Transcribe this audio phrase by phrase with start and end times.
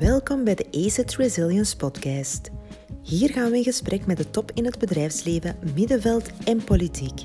[0.00, 2.50] Welkom bij de ACET Resilience Podcast.
[3.02, 7.20] Hier gaan we in gesprek met de top in het bedrijfsleven, middenveld en politiek.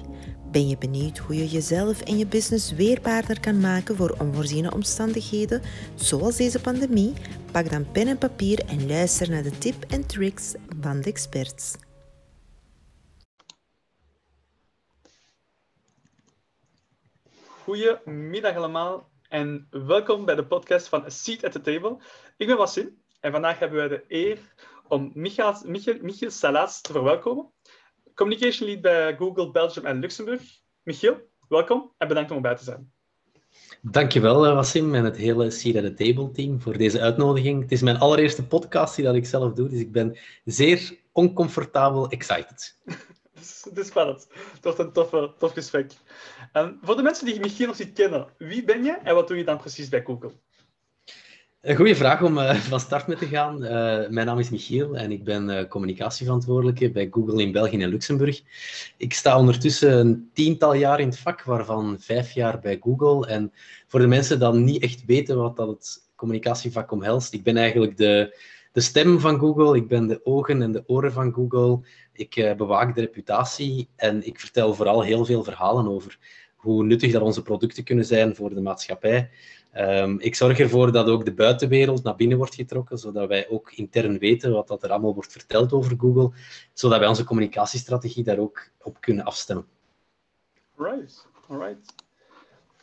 [0.51, 5.61] Ben je benieuwd hoe je jezelf en je business weerbaarder kan maken voor onvoorziene omstandigheden,
[5.95, 7.13] zoals deze pandemie?
[7.51, 11.75] Pak dan pen en papier en luister naar de tip en tricks van de experts.
[17.63, 21.97] Goedemiddag allemaal en welkom bij de podcast van A Seat at the Table.
[22.37, 24.39] Ik ben Wassim en vandaag hebben wij de eer
[24.87, 25.55] om Michiel,
[26.01, 27.51] Michiel, Salas te verwelkomen.
[28.13, 30.43] Communication Lead bij Google Belgium en Luxemburg.
[30.83, 32.91] Michiel, welkom en bedankt om erbij te zijn.
[33.81, 37.61] Dankjewel, Wassim en het hele Seat at the Table team voor deze uitnodiging.
[37.61, 42.09] Het is mijn allereerste podcast die dat ik zelf doe, dus ik ben zeer oncomfortabel
[42.09, 42.77] excited.
[43.35, 44.27] Het is spannend.
[44.61, 45.91] Het een toffe, tof gesprek.
[46.53, 49.37] Um, voor de mensen die Michiel nog niet kennen, wie ben je en wat doe
[49.37, 50.31] je dan precies bij Google?
[51.61, 53.63] Een goede vraag om uh, van start mee te gaan.
[53.63, 53.69] Uh,
[54.09, 58.41] mijn naam is Michiel en ik ben uh, communicatieverantwoordelijke bij Google in België en Luxemburg.
[58.97, 63.27] Ik sta ondertussen een tiental jaar in het vak, waarvan vijf jaar bij Google.
[63.27, 63.53] En
[63.87, 67.97] voor de mensen die niet echt weten wat dat het communicatievak omhelst, ik ben eigenlijk
[67.97, 68.37] de,
[68.75, 71.79] de stem van Google, ik ben de ogen en de oren van Google.
[72.13, 76.17] Ik bewaak de reputatie en ik vertel vooral heel veel verhalen over
[76.55, 79.29] hoe nuttig dat onze producten kunnen zijn voor de maatschappij.
[79.77, 83.71] Um, ik zorg ervoor dat ook de buitenwereld naar binnen wordt getrokken, zodat wij ook
[83.71, 86.31] intern weten wat dat er allemaal wordt verteld over Google,
[86.73, 89.65] zodat wij onze communicatiestrategie daar ook op kunnen afstemmen.
[90.77, 91.95] Right, alright.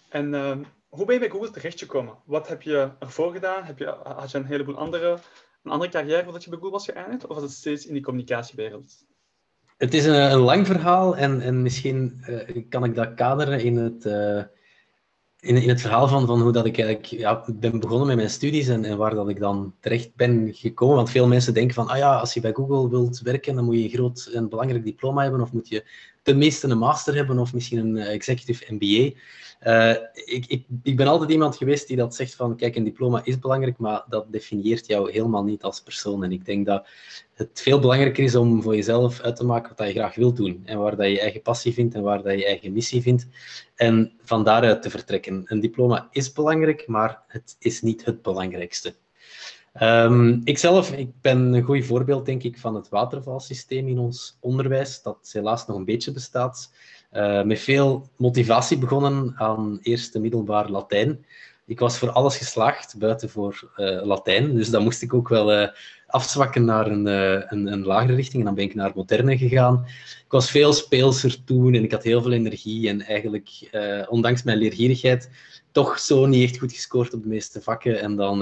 [0.09, 0.57] En uh,
[0.89, 2.15] hoe ben je bij Google terechtgekomen?
[2.25, 3.65] Wat heb je ervoor gedaan?
[3.65, 5.19] Heb je, had je een heleboel andere,
[5.63, 7.27] een andere carrière voordat je bij Google was geëindigd?
[7.27, 9.05] Of was het steeds in die communicatiewereld?
[9.77, 13.77] Het is een, een lang verhaal en, en misschien uh, kan ik dat kaderen in
[13.77, 14.05] het...
[14.05, 14.43] Uh,
[15.43, 18.31] in, in het verhaal van, van hoe dat ik eigenlijk ja, ben begonnen met mijn
[18.31, 20.97] studies en, en waar dat ik dan terecht ben gekomen.
[20.97, 23.75] Want veel mensen denken van, ah ja, als je bij Google wilt werken, dan moet
[23.75, 25.85] je een groot en belangrijk diploma hebben, of moet je
[26.23, 29.19] tenminste een master hebben, of misschien een eh, executive MBA.
[29.67, 33.21] Uh, ik, ik, ik ben altijd iemand geweest die dat zegt van, kijk, een diploma
[33.25, 36.25] is belangrijk, maar dat definieert jou helemaal niet als persoon.
[36.25, 36.87] En ik denk dat
[37.35, 40.63] het veel belangrijker is om voor jezelf uit te maken wat je graag wilt doen.
[40.65, 43.27] En waar dat je eigen passie vindt en waar dat je eigen missie vindt.
[43.75, 45.43] En van daaruit te vertrekken.
[45.45, 48.95] Een diploma is belangrijk, maar het is niet het belangrijkste.
[49.81, 55.03] Um, ikzelf ik ben een goed voorbeeld, denk ik, van het watervalsysteem in ons onderwijs,
[55.03, 56.73] dat helaas nog een beetje bestaat.
[57.13, 61.25] Uh, met veel motivatie begonnen aan eerste middelbaar Latijn.
[61.67, 64.55] Ik was voor alles geslaagd, buiten voor uh, Latijn.
[64.55, 65.69] Dus dan moest ik ook wel uh,
[66.07, 68.39] afzwakken naar een, een, een, lagere richting.
[68.39, 69.85] En dan ben ik naar moderne gegaan.
[70.25, 72.89] Ik was veel speelser toen en ik had heel veel energie.
[72.89, 73.71] En eigenlijk,
[74.09, 75.31] ondanks mijn leergierigheid,
[75.73, 78.01] toch zo niet echt goed gescoord op de meeste vakken.
[78.01, 78.39] En dan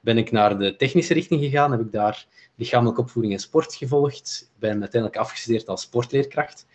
[0.00, 1.70] ben ik naar de technische richting gegaan.
[1.70, 4.50] Heb ik daar lichamelijke opvoeding en sport gevolgd.
[4.58, 6.66] Ben uiteindelijk afgestudeerd als sportleerkracht.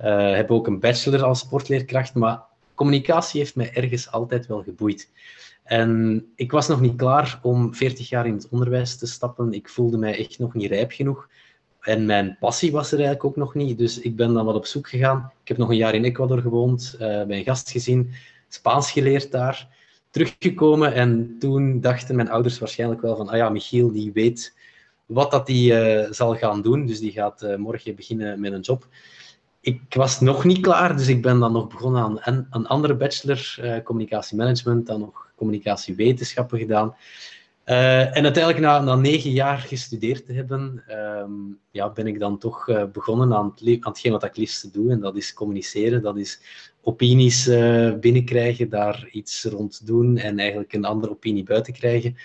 [0.00, 2.40] Uh, heb ook een bachelor als sportleerkracht, maar
[2.74, 5.10] communicatie heeft mij ergens altijd wel geboeid.
[5.66, 9.52] En ik was nog niet klaar om 40 jaar in het onderwijs te stappen.
[9.52, 11.28] Ik voelde mij echt nog niet rijp genoeg.
[11.80, 13.78] En mijn passie was er eigenlijk ook nog niet.
[13.78, 15.32] Dus ik ben dan wat op zoek gegaan.
[15.42, 18.12] Ik heb nog een jaar in Ecuador gewoond, uh, bij een gastgezin,
[18.48, 19.68] Spaans geleerd daar.
[20.10, 24.54] Teruggekomen en toen dachten mijn ouders waarschijnlijk wel van, ah ja, Michiel die weet
[25.06, 26.86] wat dat hij uh, zal gaan doen.
[26.86, 28.88] Dus die gaat morgen beginnen met een job
[29.66, 32.94] ik was nog niet klaar, dus ik ben dan nog begonnen aan een, een andere
[32.94, 36.96] bachelor, uh, communicatiemanagement, dan nog communicatiewetenschappen gedaan.
[37.66, 40.84] Uh, en uiteindelijk, na, na negen jaar gestudeerd te hebben,
[41.22, 44.90] um, ja, ben ik dan toch uh, begonnen aan, aan hetgeen wat ik liefst doe.
[44.90, 46.40] En dat is communiceren, dat is
[46.82, 47.44] opinies
[48.00, 52.16] binnenkrijgen, daar iets rond doen en eigenlijk een andere opinie buiten krijgen.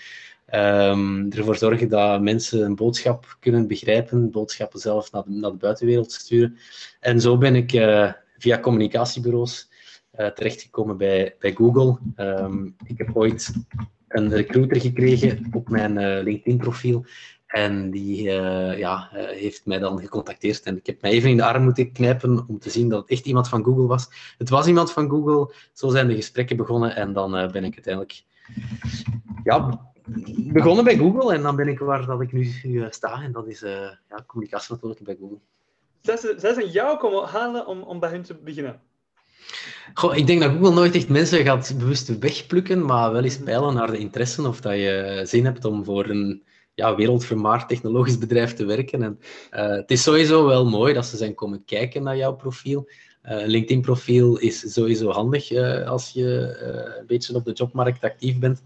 [0.54, 5.56] Um, ervoor zorgen dat mensen een boodschap kunnen begrijpen, boodschappen zelf naar de, naar de
[5.56, 6.56] buitenwereld sturen.
[7.00, 9.68] En zo ben ik uh, via communicatiebureaus
[10.18, 11.98] uh, terechtgekomen bij, bij Google.
[12.16, 13.52] Um, ik heb ooit
[14.08, 17.04] een recruiter gekregen op mijn uh, LinkedIn-profiel.
[17.46, 18.22] En die
[18.76, 20.62] ja, heeft mij dan gecontacteerd.
[20.62, 23.10] En ik heb mij even in de arm moeten knijpen om te zien dat het
[23.10, 24.08] echt iemand van Google was.
[24.38, 25.54] Het was iemand van Google.
[25.72, 26.96] Zo zijn de gesprekken begonnen.
[26.96, 28.22] En dan ben ik uiteindelijk
[29.44, 29.80] ja,
[30.36, 33.22] begonnen bij Google en dan ben ik waar dat ik nu uh, sta.
[33.22, 33.70] En dat is uh,
[34.08, 35.38] ja, communicatieverantwoordelijke bij Google.
[36.00, 38.80] Zij, zij zijn jou komen halen om, om bij hun te beginnen?
[39.94, 43.74] Goh, ik denk dat Google nooit echt mensen gaat bewust wegplukken, maar wel eens peilen
[43.74, 46.42] naar de interesse of dat je zin hebt om voor een
[46.74, 49.02] ja, wereldvermaard technologisch bedrijf te werken.
[49.02, 49.18] En,
[49.52, 52.88] uh, het is sowieso wel mooi dat ze zijn komen kijken naar jouw profiel.
[53.22, 55.52] Een LinkedIn-profiel is sowieso handig
[55.86, 56.56] als je
[56.98, 58.62] een beetje op de jobmarkt actief bent.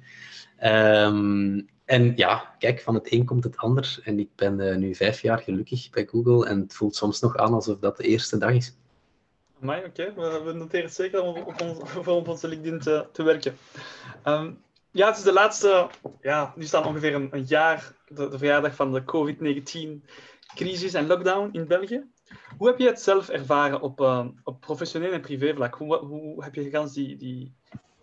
[0.65, 3.99] Um, en ja, kijk, van het een komt het ander.
[4.05, 7.37] En ik ben eh, nu vijf jaar gelukkig bij Google en het voelt soms nog
[7.37, 8.77] aan alsof dat de eerste dag is.
[9.59, 11.61] Maar oké, we, noteren het zeker om op,
[12.07, 12.81] ons, onze LinkedIn
[13.13, 13.57] te, werken.
[14.23, 14.51] Ehm,
[14.91, 15.89] ja, het is de laatste,
[16.21, 21.49] ja, nu staan ongeveer een, een jaar, de, de, verjaardag van de COVID-19-crisis en lockdown
[21.53, 22.05] in België.
[22.57, 25.75] Hoe heb je het zelf ervaren op, uh, op professioneel en privévlak?
[25.75, 27.55] Hoe, hoe heb je gans die, die,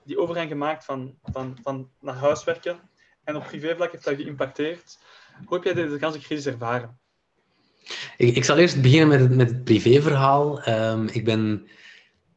[0.03, 2.79] die overgang gemaakt van, van, van naar huis werken
[3.23, 4.99] en op privévlak heeft dat geïmpacteerd?
[5.45, 6.97] Hoe heb jij deze ganse crisis ervaren?
[8.17, 10.67] Ik, ik zal eerst beginnen met het, met het privéverhaal.
[10.67, 11.67] Um, ik ben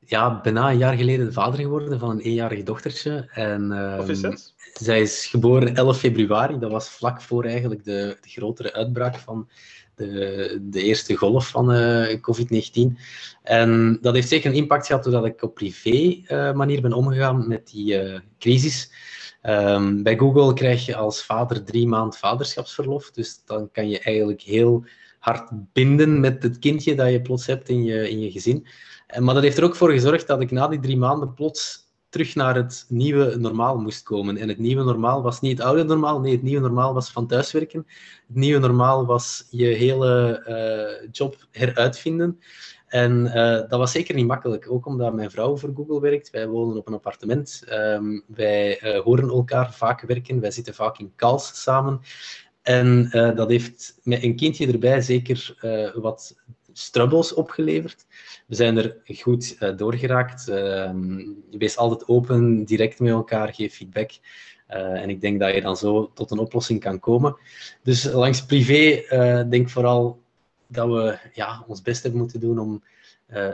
[0.01, 3.29] ja, bijna een jaar geleden vader geworden van een eenjarig dochtertje.
[3.33, 4.35] En, um,
[4.81, 6.59] zij is geboren 11 februari.
[6.59, 9.49] Dat was vlak voor eigenlijk de, de grotere uitbraak van
[9.95, 12.99] de, de eerste golf van uh, COVID-19.
[13.43, 17.49] En dat heeft zeker een impact gehad doordat ik op privé uh, manier ben omgegaan
[17.49, 18.91] met die uh, crisis.
[19.43, 23.11] Um, bij Google krijg je als vader drie maand vaderschapsverlof.
[23.11, 24.85] Dus dan kan je eigenlijk heel
[25.19, 28.67] hard binden met het kindje dat je plots hebt in je, in je gezin.
[29.19, 31.86] Maar dat heeft er ook voor gezorgd dat ik na die drie maanden plots
[32.17, 34.37] terug naar het nieuwe normaal moest komen.
[34.37, 37.27] En het nieuwe normaal was niet het oude normaal, nee, het nieuwe normaal was van
[37.27, 37.87] thuiswerken.
[38.27, 42.41] Het nieuwe normaal was je hele uh, job heruitvinden.
[42.87, 46.31] En uh, dat was zeker niet makkelijk, ook omdat mijn vrouw voor Google werkt.
[46.31, 47.65] Wij wonen op een appartement.
[47.71, 50.41] Um, wij uh, horen elkaar vaak werken.
[50.41, 52.01] Wij zitten vaak in calls samen.
[52.63, 55.57] En dat heeft met een kindje erbij zeker
[55.95, 56.37] wat
[56.79, 58.07] strubbels opgeleverd.
[58.47, 60.49] We zijn er goed uh, doorgeraakt.
[60.49, 60.91] Uh,
[61.51, 64.11] wees altijd open, direct met elkaar, geef feedback.
[64.71, 67.37] Uh, en ik denk dat je dan zo tot een oplossing kan komen.
[67.83, 69.03] Dus langs privé
[69.49, 70.21] denk ik vooral
[70.67, 72.83] dat we ja, ons best hebben moeten doen om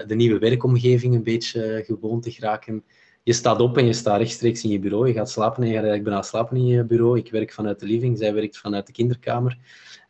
[0.07, 2.85] de nieuwe werkomgeving een beetje gewoon te geraken.
[3.23, 5.07] Je staat op en je staat rechtstreeks in je bureau.
[5.07, 7.19] Je gaat slapen en je gaat eigenlijk bijna slapen in je bureau.
[7.19, 9.59] Ik werk vanuit de living, zij werkt vanuit de kinderkamer.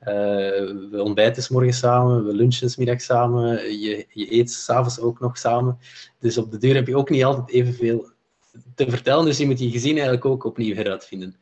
[0.00, 0.08] Uh,
[0.90, 5.20] we ontbijten s morgens samen, we lunchen s middag samen, je, je eet s'avonds ook
[5.20, 5.78] nog samen.
[6.18, 8.10] Dus op de deur heb je ook niet altijd evenveel
[8.74, 11.36] te vertellen, dus je moet je gezin eigenlijk ook opnieuw heruitvinden.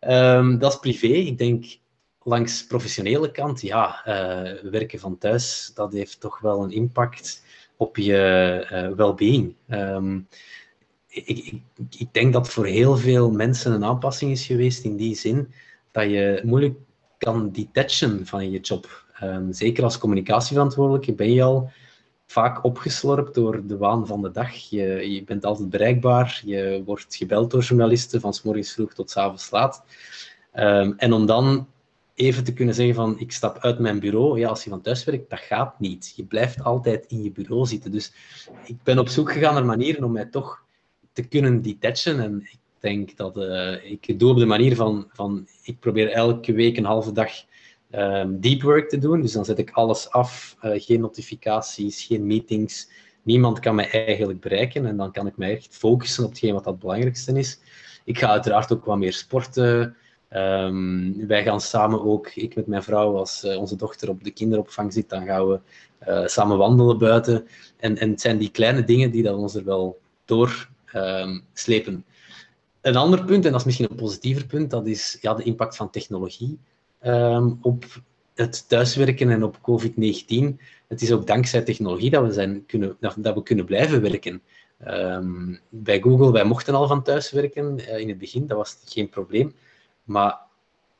[0.00, 1.06] Um, dat is privé.
[1.06, 1.64] Ik denk
[2.22, 7.44] langs professionele kant, ja, uh, werken van thuis, dat heeft toch wel een impact
[7.76, 9.54] op je uh, well-being.
[9.68, 10.28] Um,
[11.10, 11.62] ik, ik,
[11.98, 15.52] ik, denk dat voor heel veel mensen een aanpassing is geweest in die zin
[15.90, 16.78] dat je moeilijk
[17.18, 19.04] kan detachen van je job.
[19.22, 21.70] Um, zeker als communicatieverantwoordelijke ben je al
[22.26, 24.54] vaak opgeslorpt door de waan van de dag.
[24.54, 29.16] Je, je bent altijd bereikbaar, je wordt gebeld door journalisten van morgens vroeg tot s
[29.16, 29.84] avonds laat.
[30.54, 31.68] Um, en om dan
[32.14, 35.04] even te kunnen zeggen van ik stap uit mijn bureau, ja, als je van thuis
[35.04, 36.12] werkt, dat gaat niet.
[36.16, 37.90] Je blijft altijd in je bureau zitten.
[37.90, 38.12] Dus
[38.64, 40.62] ik ben op zoek gegaan naar manieren om mij toch
[41.12, 42.20] te kunnen detachen.
[42.20, 46.52] En ik denk dat uh, ik doe op de manier van, van ik probeer elke
[46.52, 47.30] week een halve dag
[47.90, 49.20] um, deep work te doen.
[49.20, 52.88] Dus dan zet ik alles af, uh, geen notificaties, geen meetings.
[53.22, 56.64] Niemand kan mij eigenlijk bereiken en dan kan ik mij echt focussen op hetgeen wat
[56.64, 57.58] het belangrijkste is.
[58.04, 59.96] Ik ga uiteraard ook wat meer sporten.
[60.32, 64.30] Um, wij gaan samen ook, ik met mijn vrouw, als uh, onze dochter op de
[64.30, 65.60] kinderopvang zit, dan gaan we
[66.26, 67.46] samen wandelen buiten.
[67.76, 72.04] En, en het zijn die kleine dingen die dat ons er wel door um, slepen.
[72.80, 75.76] Een ander punt, en dat is misschien een positiever punt, dat is ja, de impact
[75.76, 76.58] van technologie
[77.02, 77.84] um, op
[78.34, 80.60] het thuiswerken en op COVID-19.
[80.88, 84.42] Het is ook dankzij technologie dat we, zijn kunnen, dat we kunnen blijven werken.
[84.88, 88.78] Um, bij Google, wij mochten al van thuis werken uh, in het begin, dat was
[88.84, 89.54] geen probleem.
[90.04, 90.38] Maar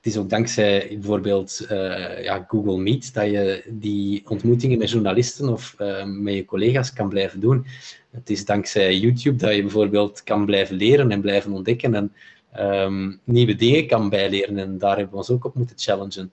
[0.01, 5.49] het is ook dankzij bijvoorbeeld uh, ja, Google Meet dat je die ontmoetingen met journalisten
[5.49, 7.67] of uh, met je collega's kan blijven doen.
[8.11, 12.13] Het is dankzij YouTube dat je bijvoorbeeld kan blijven leren en blijven ontdekken en
[12.59, 14.59] um, nieuwe dingen kan bijleren.
[14.59, 16.31] En daar hebben we ons ook op moeten challengen.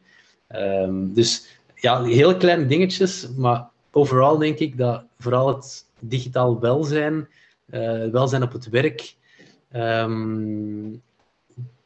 [0.55, 7.27] Um, dus ja, heel kleine dingetjes, maar overal denk ik dat vooral het digitaal welzijn,
[7.69, 9.15] uh, welzijn op het werk,
[9.73, 11.01] um,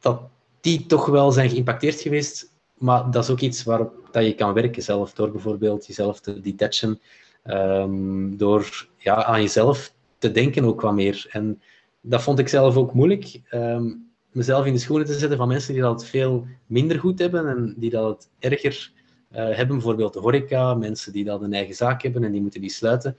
[0.00, 0.20] dat
[0.62, 2.50] die toch wel zijn geïmpacteerd geweest.
[2.78, 6.40] Maar dat is ook iets waarop dat je kan werken zelf, door bijvoorbeeld jezelf te
[6.40, 7.00] detachen,
[7.44, 11.26] um, door ja, aan jezelf te denken ook wat meer.
[11.30, 11.62] En
[12.00, 15.72] dat vond ik zelf ook moeilijk, um, mezelf in de schoenen te zetten van mensen
[15.72, 18.92] die dat veel minder goed hebben en die dat erger
[19.32, 22.60] uh, hebben, bijvoorbeeld de horeca, mensen die dat een eigen zaak hebben en die moeten
[22.60, 23.16] die sluiten.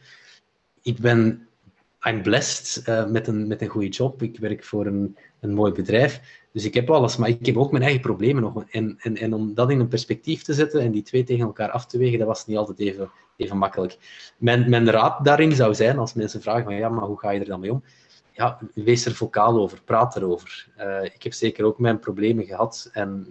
[0.82, 1.48] Ik ben
[2.08, 4.22] I'm blessed uh, met, een, met een goede job.
[4.22, 6.42] Ik werk voor een, een mooi bedrijf.
[6.52, 8.64] Dus ik heb alles, maar ik heb ook mijn eigen problemen nog.
[8.70, 11.70] En, en, en om dat in een perspectief te zetten en die twee tegen elkaar
[11.70, 13.98] af te wegen, dat was niet altijd even, even makkelijk.
[14.38, 17.40] Mijn, mijn raad daarin zou zijn, als mensen vragen van ja, maar hoe ga je
[17.40, 17.84] er dan mee om?
[18.34, 20.68] ja, wees er vocaal over, praat erover.
[20.80, 23.28] Uh, ik heb zeker ook mijn problemen gehad, en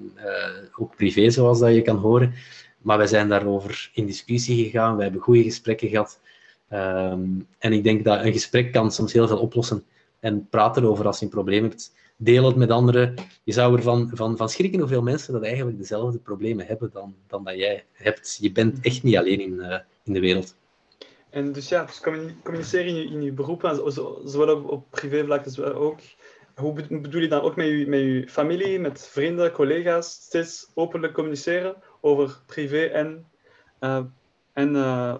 [0.79, 2.35] ook privé, zoals dat je kan horen.
[2.79, 6.21] Maar wij zijn daarover in discussie gegaan, we hebben goede gesprekken gehad.
[6.73, 9.85] Ehm, en ik denk dat een gesprek kan soms heel veel oplossen.
[10.21, 11.95] En praat erover als je een probleem hebt.
[12.17, 13.15] Deel het met anderen.
[13.45, 17.45] Je zou ervan van, van schrikken hoeveel mensen dat eigenlijk dezelfde problemen hebben dan, dan
[17.45, 18.39] dat jij hebt.
[18.41, 20.55] Je bent echt niet alleen in, uh, in de wereld.
[21.31, 22.01] En dus ja, dus
[22.43, 23.83] communiceren in je, in je beroep,
[24.25, 25.99] zowel op, op privévlak als ook.
[26.55, 31.75] Hoe bedoel je dan ook met je, met familie, met vrienden, collega's, steeds openlijk communiceren
[32.01, 33.27] over privé en,
[33.81, 34.01] uh,
[34.53, 35.15] en uh,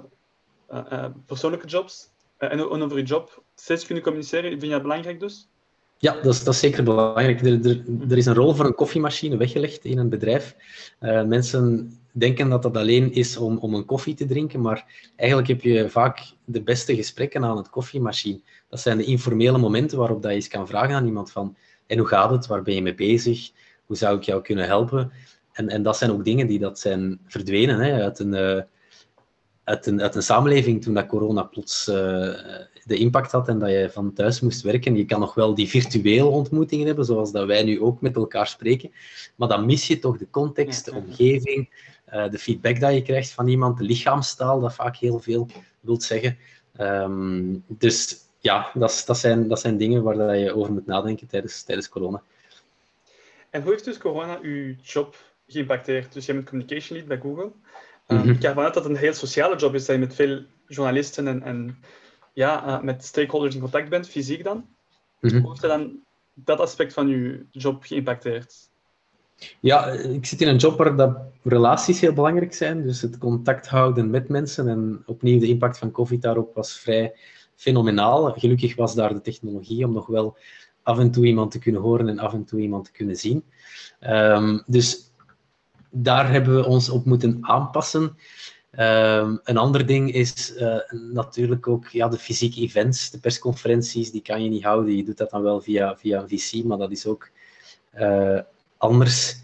[1.27, 2.11] persoonlijke jobs?
[2.51, 5.49] en over je job steeds kunnen communiceren, vind je dat belangrijk dus?
[5.99, 7.41] Ja, dat is, dat zeker belangrijk.
[7.41, 10.57] Er, er, is een rol voor een koffiemachine weggelegd in een bedrijf.
[11.27, 15.61] Mensen denken dat dat alleen is om, om een koffie te drinken, maar eigenlijk heb
[15.61, 18.41] je vaak de beste gesprekken aan het koffiemachine.
[18.69, 21.99] Dat zijn de informele momenten waarop dat je eens kan vragen aan iemand van en
[21.99, 23.51] hoe gaat het, waar ben je mee bezig,
[23.87, 25.13] hoe zou ik jou kunnen helpen?
[25.53, 28.67] En, en dat zijn ook dingen die dat zijn verdwenen hè, uit, een,
[29.65, 31.95] uit, een, uit een samenleving toen dat corona plots uh,
[32.85, 34.97] de impact had en dat je van thuis moest werken.
[34.97, 38.47] Je kan nog wel die virtuele ontmoetingen hebben, zoals dat wij nu ook met elkaar
[38.47, 38.93] spreken,
[39.37, 41.71] maar dan mis je toch de context, de omgeving,
[42.13, 45.49] uh, de feedback dat je krijgt van iemand, de lichaamstaal, dat vaak heel veel
[45.81, 46.39] wilt zeggen.
[46.81, 51.27] Um, dus ja, dat, dat, zijn, dat zijn dingen waar dat je over moet nadenken
[51.27, 52.23] tijdens, tijdens corona.
[53.51, 55.17] En hoe heeft dus corona uw job
[55.47, 56.13] geïmpacteerd?
[56.13, 57.51] Dus je bent communication lead bij Google.
[58.13, 58.31] Mm -hmm.
[58.31, 61.27] Ik ga vanuit dat het een heel sociale job is, dat je met veel journalisten
[61.29, 61.77] en, en
[62.33, 64.57] ja, uh, met stakeholders in contact bent, fysiek dan.
[65.21, 65.41] Mm -hmm.
[65.41, 65.99] Hoe heeft dan
[66.35, 68.71] dat aspect van je job geïmpacteerd?
[69.61, 72.83] Ja, ik zit in een job waar dat relaties heel belangrijk zijn.
[72.83, 74.69] Dus het contact houden met mensen.
[74.69, 77.15] En opnieuw, de impact van COVID daarop was vrij
[77.57, 78.33] fenomenaal.
[78.33, 80.37] Gelukkig was daar de technologie om nog wel
[80.83, 83.45] af en toe iemand te kunnen horen en af en toe iemand te kunnen zien.
[84.01, 85.12] Um, dus
[85.93, 88.17] daar hebben we ons op moeten aanpassen.
[88.79, 90.77] Um, een ander ding is uh,
[91.13, 94.97] natuurlijk ook ja, de fysieke events, de persconferenties, die kan je niet houden.
[94.97, 97.31] Je doet dat dan wel via, via een VC, maar dat is ook
[97.99, 98.41] uh,
[98.77, 99.37] anders.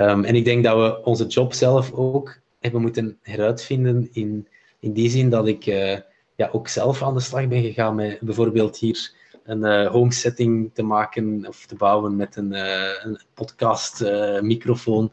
[0.00, 4.48] Um, en ik denk dat we onze job zelf ook hebben moeten heruitvinden in,
[4.80, 5.98] in die zin dat ik uh,
[6.34, 9.12] ja, ook zelf aan de slag ben gegaan met bijvoorbeeld hier
[9.44, 14.40] een uh, home setting te maken of te bouwen met een, uh, een podcast uh,
[14.40, 15.12] microfoon.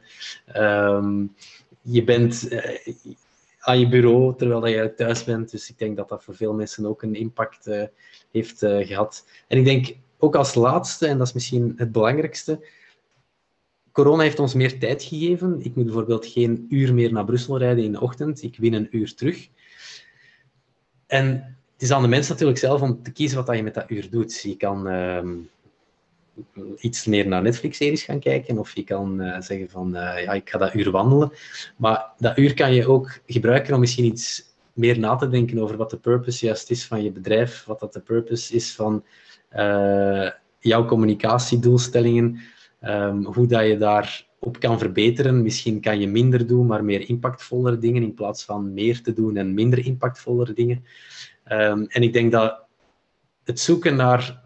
[0.55, 1.35] Um,
[1.81, 2.49] je bent
[3.59, 5.51] aan je bureau terwijl je thuis bent.
[5.51, 7.89] Dus ik denk dat dat voor veel mensen ook een impact
[8.31, 9.25] heeft gehad.
[9.47, 12.67] En ik denk ook als laatste, en dat is misschien het belangrijkste,
[13.91, 15.59] corona heeft ons meer tijd gegeven.
[15.63, 18.43] Ik moet bijvoorbeeld geen uur meer naar Brussel rijden in de ochtend.
[18.43, 19.49] Ik win een uur terug.
[21.07, 23.89] En het is aan de mens natuurlijk zelf om te kiezen wat je met dat
[23.89, 24.41] uur doet.
[24.41, 25.23] Je kan uh,
[26.77, 30.49] iets meer naar Netflix-series gaan kijken, of je kan uh, zeggen van, uh, ja, ik
[30.49, 31.31] ga dat uur wandelen.
[31.77, 35.77] Maar dat uur kan je ook gebruiken om misschien iets meer na te denken over
[35.77, 39.03] wat de purpose juist is van je bedrijf, wat dat de purpose is van
[39.55, 42.39] uh, jouw communicatiedoelstellingen,
[42.81, 45.41] um, hoe dat je daar op kan verbeteren.
[45.41, 49.37] Misschien kan je minder doen, maar meer impactvollere dingen in plaats van meer te doen
[49.37, 50.83] en minder impactvollere dingen.
[51.51, 52.59] Um, en ik denk dat
[53.43, 54.41] het zoeken naar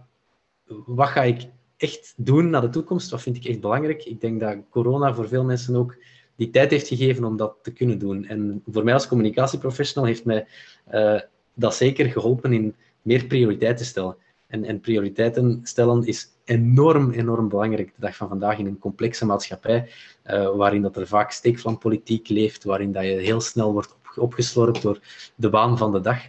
[0.85, 1.41] wat ga ik
[1.77, 4.05] echt doen naar de toekomst, wat vind ik echt belangrijk.
[4.05, 5.95] Ik denk dat corona voor veel mensen ook
[6.35, 8.25] die tijd heeft gegeven om dat te kunnen doen.
[8.25, 10.47] En voor mij als communicatieprofessional heeft mij
[10.93, 11.19] uh,
[11.53, 14.15] dat zeker geholpen in meer prioriteiten stellen.
[14.47, 19.25] En, en prioriteiten stellen is enorm, enorm belangrijk de dag van vandaag in een complexe
[19.25, 19.89] maatschappij,
[20.25, 24.81] uh, waarin dat er vaak steekvlampolitiek leeft, waarin dat je heel snel wordt op, opgeslorpt
[24.81, 24.99] door
[25.35, 26.19] de waan van de dag.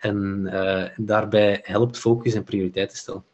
[0.00, 3.24] En uh, daarbij helpt focus en prioriteiten stellen.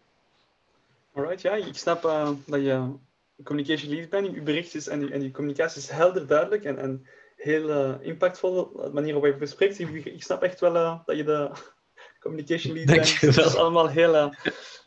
[1.13, 2.93] Alright, ja, ik snap uh, dat je
[3.45, 4.35] communication lead bent.
[4.35, 7.07] Je bericht is en je, en je communicatie is helder, duidelijk en, en
[7.37, 8.73] heel uh, impactvol.
[8.73, 9.79] De manier waarop je bespreekt.
[9.79, 11.51] Ik, ik snap echt wel dat je de
[12.21, 13.37] communication lead bent.
[13.37, 14.33] Dat is allemaal heel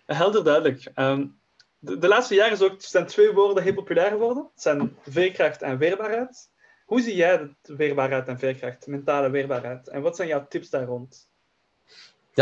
[0.05, 0.91] helder, duidelijk.
[0.95, 1.39] Um,
[1.79, 4.49] de, de, laatste jaren is ook, zijn twee woorden heel populair geworden.
[4.53, 6.49] Het zijn veerkracht en weerbaarheid.
[6.85, 9.87] Hoe zie jij de weerbaarheid en veerkracht, mentale weerbaarheid?
[9.87, 11.28] En wat zijn jouw tips daar rond?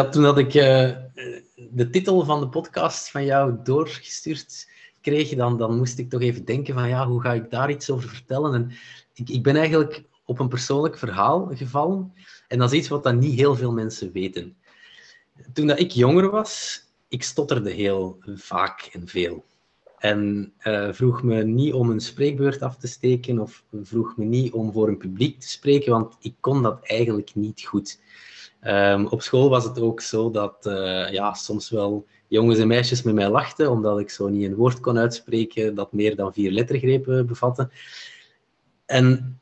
[0.06, 0.92] Toen dat ik uh,
[1.70, 4.70] de titel van de podcast van jou doorgestuurd
[5.02, 7.90] kreeg, dan, dan moest ik toch even denken van ja, hoe ga ik daar iets
[7.90, 8.54] over vertellen?
[8.54, 8.72] En
[9.14, 12.14] ik, ik ben eigenlijk op een persoonlijk verhaal gevallen.
[12.48, 14.56] En dat is iets wat dan niet heel veel mensen weten.
[15.54, 19.46] Toen dat ik jonger was, ik stotterde heel vaak en veel.
[19.98, 24.54] En uh, vroeg me niet om een spreekbeurt af te steken of vroeg me niet
[24.54, 28.00] om voor een publiek te spreken, want ik kon dat eigenlijk niet goed.
[28.60, 33.02] Ehm, op school was het ook zo dat uh, ja, soms wel jongens en meisjes
[33.02, 36.52] met mij lachten, omdat ik zo niet een woord kon uitspreken dat meer dan vier
[36.52, 37.70] lettergrepen bevatte.
[38.86, 39.40] En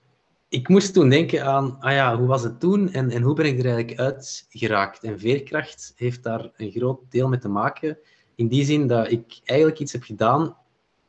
[0.49, 3.45] ik moest toen denken aan, ah ja, hoe was het toen en, en hoe ben
[3.45, 5.03] ik er eigenlijk uitgeraakt?
[5.03, 7.97] En veerkracht heeft daar een groot deel mee te maken,
[8.35, 10.57] in die zin dat ik eigenlijk iets heb gedaan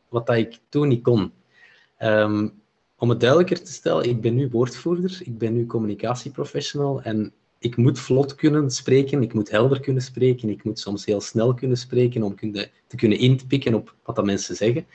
[0.08, 1.32] wat dat ik toen niet kon.
[1.98, 2.62] Um,
[2.98, 7.76] om het duidelijker te stellen, ik ben nu woordvoerder, ik ben nu communicatieprofessional en ik
[7.76, 11.76] moet vlot kunnen spreken, ik moet helder kunnen spreken, ik moet soms heel snel kunnen
[11.76, 12.36] spreken om
[12.86, 14.86] te kunnen inpikken op wat dat mensen zeggen.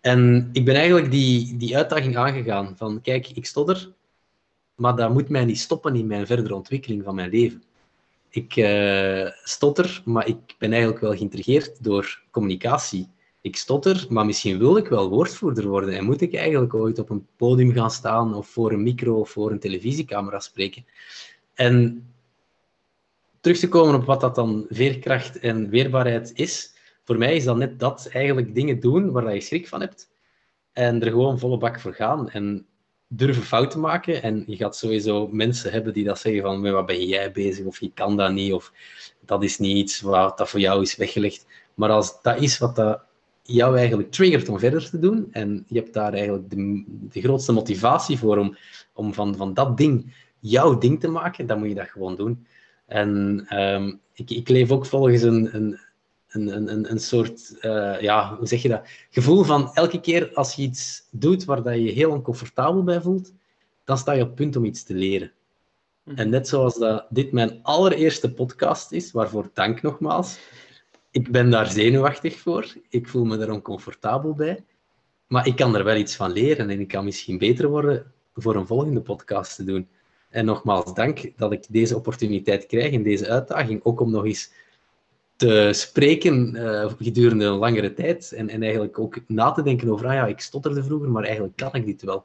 [0.00, 3.92] En ik ben eigenlijk die, die uitdaging aangegaan van, kijk, ik stotter,
[4.74, 7.62] maar dat moet mij niet stoppen in mijn verdere ontwikkeling van mijn leven.
[8.30, 13.08] Ik uh, stotter, maar ik ben eigenlijk wel geïntrigeerd door communicatie
[13.40, 17.10] ik stotter, maar misschien wil ik wel woordvoerder worden en moet ik eigenlijk ooit op
[17.10, 20.84] een podium gaan staan of voor een micro of voor een televisiecamera spreken.
[21.58, 22.06] En
[23.40, 26.72] terug te komen op wat dat dan veerkracht en weerbaarheid is,
[27.04, 30.10] voor mij is dat net dat, eigenlijk dingen doen waar je schrik van hebt
[30.72, 32.66] en er gewoon volle bak voor gaan en
[33.08, 34.22] durven fouten maken.
[34.22, 37.80] En je gaat sowieso mensen hebben die dat zeggen van, wat ben jij bezig of
[37.80, 38.72] je kan dat niet of
[39.20, 41.46] dat is niet iets wat dat voor jou is weggelegd.
[41.74, 43.00] Maar als dat is wat dat
[43.42, 45.28] jou eigenlijk triggert om verder te doen.
[45.30, 48.56] En je hebt daar eigenlijk de, de grootste motivatie voor om,
[48.92, 52.46] om van, van dat ding jouw ding te maken, dan moet je dat gewoon doen.
[52.86, 55.78] En ehm, ik, ik leef ook volgens een, een,
[56.28, 58.88] een, een, een soort, uh, ja, hoe zeg je dat?
[59.10, 63.00] Gevoel van elke keer als je iets doet waar dat je je heel oncomfortabel bij
[63.00, 63.32] voelt,
[63.84, 65.32] dan sta je op punt om iets te leren.
[66.02, 66.18] Mhm.
[66.18, 70.38] En net zoals dat dit mijn allereerste podcast is, waarvoor dank nogmaals,
[71.10, 72.74] ik ben daar zenuwachtig voor.
[72.88, 74.64] Ik voel me daar oncomfortabel bij.
[75.26, 78.56] Maar ik kan er wel iets van leren en ik kan misschien beter worden voor
[78.56, 79.88] een volgende podcast te doen.
[80.30, 84.50] En nogmaals dank dat ik deze opportuniteit krijg en deze uitdaging, ook om nog eens
[85.36, 90.06] te spreken uh, gedurende een langere tijd en, en eigenlijk ook na te denken over,
[90.06, 92.24] ah ja, ik stotterde vroeger, maar eigenlijk kan ik dit wel.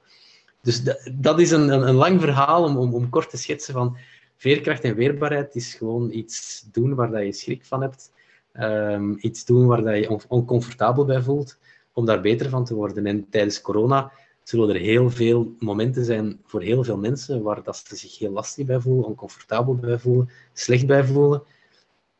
[0.61, 3.97] Dus dat is een, een, een, lang verhaal om, om, om kort te schetsen van
[4.35, 8.11] veerkracht en weerbaarheid is gewoon iets doen waar dat je schrik van hebt
[8.59, 11.57] um, iets doen waar dat je oncomfortabel bij voelt,
[11.93, 13.05] om daar beter van te worden.
[13.05, 14.11] En tijdens corona
[14.43, 18.31] zullen er heel veel momenten zijn voor heel veel mensen waar dat ze zich heel
[18.31, 21.43] lastig bij voelen, oncomfortabel bij voelen, slecht bij voelen.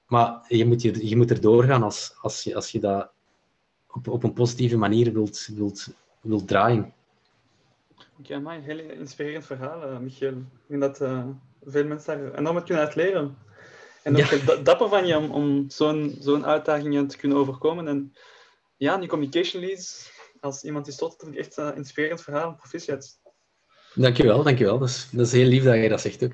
[0.08, 3.12] Maar je moet, je, je moet er doorgaan als, als, je, als je dat
[3.92, 5.88] op, op een positieve manier wilt, wilt,
[6.22, 6.94] wilt draaien.
[8.20, 10.38] Okay, een heel inspirerend verhaal, uh, Michiel.
[10.38, 11.26] Ik denk dat uh,
[11.66, 13.38] veel mensen daar enorm uit kunnen uitleren.
[14.04, 14.56] En ook ja.
[14.56, 17.88] dapper van je om, om zo'n zo'n uitdaging te kunnen overkomen.
[17.88, 18.14] En
[18.78, 20.12] ja, die communication leads,
[20.44, 22.56] als iemand die stottert, echt een inspirerend verhaal.
[22.56, 23.20] Proficiat.
[23.96, 24.80] Dankjewel, dankjewel.
[24.80, 26.34] Dat is, dat is heel lief dat je dat zegt ook.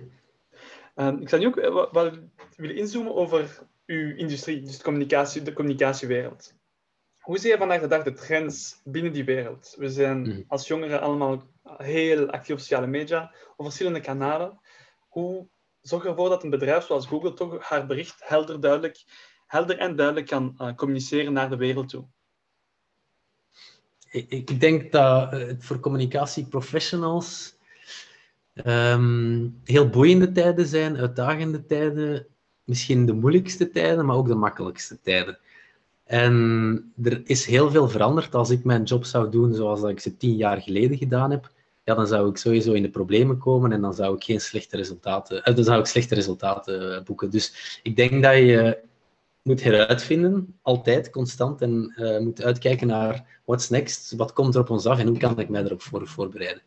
[0.95, 2.11] Um, ik zou nu ook eh, wel
[2.55, 6.53] willen inzoomen over uw industrie, dus de, communicatie, de communicatiewereld.
[7.19, 9.75] Hoe zie je vandaag de dag de trends binnen die wereld?
[9.77, 10.41] We zijn mhm.
[10.47, 11.43] als jongeren allemaal
[11.77, 14.59] heel actief op sociale media, op verschillende kanalen.
[15.07, 15.47] Hoe
[15.81, 19.03] zorg ervoor dat een bedrijf zoals Google toch haar bericht helder, duidelijk,
[19.47, 22.07] helder en duidelijk kan uh, communiceren naar de wereld toe.
[24.09, 27.55] Ik, denk dat het voor communicatieprofessionals
[28.65, 32.25] um, heel boeiende tijden zijn, uitdagende tijden,
[32.63, 35.37] misschien de moeilijkste tijden, maar ook de makkelijkste tijden.
[36.03, 40.17] En er is heel veel veranderd als ik mijn job zou doen zoals ik ze
[40.17, 41.51] tien jaar geleden gedaan heb
[41.89, 44.77] ja, dan zou ik sowieso in de problemen komen en dan zou ik geen slechte
[44.77, 47.29] resultaten, eh, dan zou ik slechte resultaten boeken.
[47.29, 48.77] Dus ik denk dat je
[49.41, 54.69] moet heruitvinden, altijd, constant, en uh, moet uitkijken naar what's next, wat komt er op
[54.69, 56.61] ons af en hoe kan ik mij erop voor, voorbereiden.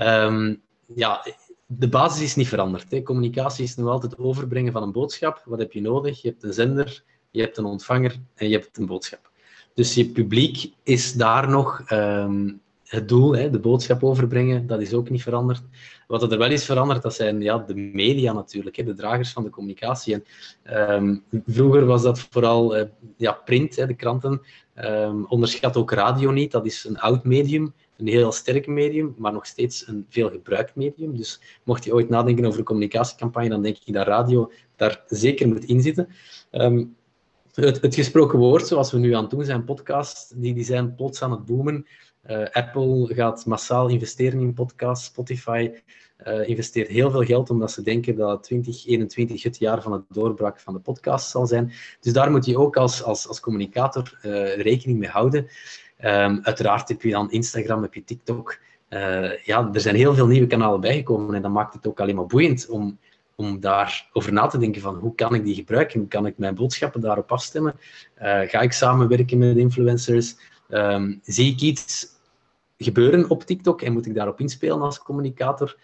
[0.00, 0.62] Um,
[0.94, 1.26] ja,
[1.66, 2.90] de basis is niet veranderd.
[2.90, 3.02] Hè.
[3.02, 5.42] Communicatie is nog altijd overbrengen van een boodschap.
[5.44, 6.22] Wat heb je nodig?
[6.22, 9.30] Je hebt een zender, je hebt een ontvanger en je hebt een boodschap.
[9.74, 14.94] Dus je publiek is daar nog um, het doel, hè, de boodschap overbrengen, dat is
[14.94, 15.62] ook niet veranderd.
[16.06, 19.42] Wat er wel is veranderd, dat zijn ja, de media natuurlijk, hè, de dragers van
[19.42, 20.14] de communicatie.
[20.14, 20.24] En,
[20.62, 22.84] ehm, vroeger was dat vooral uh,
[23.16, 24.40] ja, print, hè, de kranten.
[24.74, 29.32] Um, onderschat ook radio niet, dat is een oud medium, een heel sterk medium, maar
[29.32, 31.16] nog steeds een veel gebruikt medium.
[31.16, 35.48] Dus mocht je ooit nadenken over een communicatiecampagne, dan denk ik dat radio daar zeker
[35.48, 36.08] moet inzitten.
[36.50, 36.96] Um,
[37.54, 40.94] het, het, gesproken woord, zoals we nu aan het doen zijn, podcasts, die, die zijn
[40.94, 41.86] plots aan het boomen.
[42.28, 45.06] Uh, Apple gaat massaal investeren in podcasts.
[45.06, 45.70] Spotify
[46.26, 50.60] uh, investeert heel veel geld omdat ze denken dat 2021 het jaar van het doorbraak
[50.60, 51.72] van de podcast zal zijn.
[52.00, 55.48] Dus daar moet je ook als, als, als communicator uh, rekening mee houden.
[56.04, 58.58] Um, uiteraard heb je dan Instagram, heb je TikTok.
[59.44, 62.26] ja, er zijn heel veel nieuwe kanalen bijgekomen en dat maakt het ook alleen maar
[62.26, 62.98] boeiend om,
[63.34, 66.54] om daarover na te denken van hoe kan ik die gebruiken, hoe kan ik mijn
[66.54, 67.74] boodschappen daarop afstemmen,
[68.46, 70.36] ga ik samenwerken met influencers,
[70.70, 72.06] um, zie ik iets
[72.78, 75.76] gebeuren op TikTok en moet ik daarop inspelen als communicator.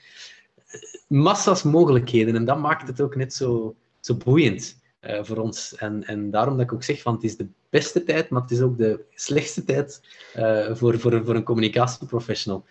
[1.07, 5.77] Massa's mogelijkheden en dat maakt het ook net zo, zo boeiend uh, voor ons.
[5.77, 8.51] En, en daarom dat ik ook zeg van het is de beste tijd, maar het
[8.51, 10.01] is ook de slechtste tijd
[10.37, 12.64] uh, voor, voor, voor een communicatieprofessional.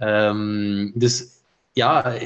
[0.00, 1.26] Um, dus
[1.72, 2.18] ja,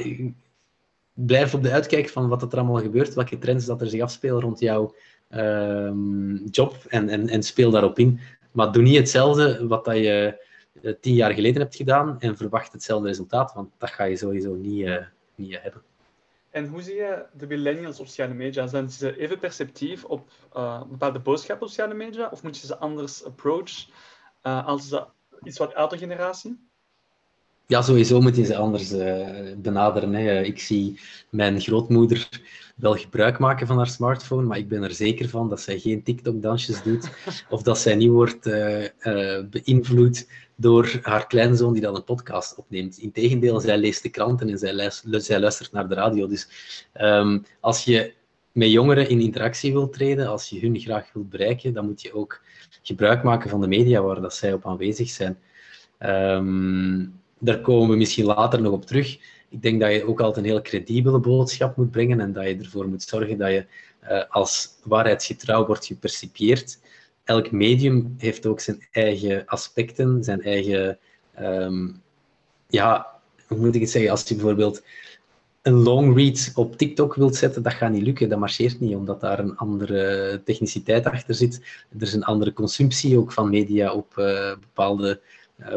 [1.13, 4.41] blijf op de uitkijk van wat er allemaal gebeurt, welke trends dat er zich afspelen
[4.41, 4.95] rond jouw
[5.29, 8.19] um, job en, en, en speel daarop in.
[8.51, 10.43] Maar doe niet hetzelfde wat dat je
[10.81, 14.53] uh, tien jaar geleden hebt gedaan en verwacht hetzelfde resultaat, want dat ga je sowieso
[14.53, 14.97] niet, uh,
[15.35, 15.81] niet hebben.
[16.49, 18.67] En hoe zie je de millennials op sociale media?
[18.67, 22.29] Zijn ze even perceptief op uh, bepaalde boodschappen op sociale media?
[22.31, 23.71] Of moet je ze anders approach
[24.41, 25.05] als de
[25.43, 26.67] iets wat oudere generatie?
[27.67, 28.89] Ja, sowieso moet je ze anders
[29.57, 30.13] benaderen.
[30.13, 30.41] Hè.
[30.41, 32.29] Ik zie mijn grootmoeder
[32.81, 36.03] wel gebruik maken van haar smartphone, maar ik ben er zeker van dat zij geen
[36.03, 37.09] TikTok-dansjes doet
[37.49, 42.55] of dat zij niet wordt uh, uh, beïnvloed door haar kleinzoon die dan een podcast
[42.55, 42.97] opneemt.
[42.97, 46.27] Integendeel, zij leest de kranten en zij, luistert, zij luistert naar de radio.
[46.27, 46.47] Dus
[47.01, 48.13] um, als je
[48.51, 52.13] met jongeren in interactie wilt treden, als je hun graag wilt bereiken, dan moet je
[52.13, 52.41] ook
[52.81, 55.37] gebruik maken van de media waar dat zij op aanwezig zijn.
[55.99, 59.17] Um, daar komen we misschien later nog op terug.
[59.51, 62.57] Ik denk dat je ook altijd een heel credibele boodschap moet brengen en dat je
[62.57, 63.65] ervoor moet zorgen dat je
[64.03, 66.79] uh, als waarheidsgetrouw wordt gepercipieerd.
[67.23, 70.97] Elk medium heeft ook zijn eigen aspecten, zijn eigen...
[71.39, 72.01] Um,
[72.67, 74.11] ja, hoe moet ik het zeggen?
[74.11, 74.83] Als je bijvoorbeeld
[75.61, 78.29] een long read op TikTok wilt zetten, dat gaat niet lukken.
[78.29, 81.61] Dat marcheert niet, omdat daar een andere techniciteit achter zit.
[81.97, 85.21] Er is een andere consumptie ook van media op uh, bepaalde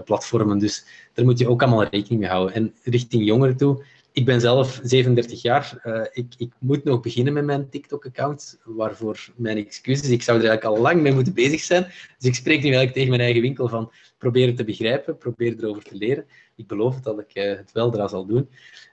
[0.04, 0.58] platformen.
[0.58, 2.54] Dus daar moet je ook allemaal rekening mee houden.
[2.54, 5.80] En richting jongeren toe, ik ben zelf 37 jaar.
[5.84, 10.08] Uh, ik, ik, moet nog beginnen met mijn TikTok-account, waarvoor mijn excuses.
[10.08, 11.84] Ik zou er eigenlijk al lang mee moeten bezig zijn.
[12.18, 15.54] Dus ik spreek nu eigenlijk tegen mijn eigen winkel van probeer het te begrijpen, probeer
[15.58, 16.26] erover te leren.
[16.56, 18.48] Ik beloof dat ik uh, het wel eraan zal doen.